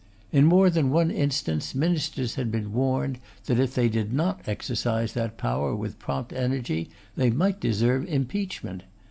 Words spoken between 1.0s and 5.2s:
instance, ministers had been warned, that if they did not exercise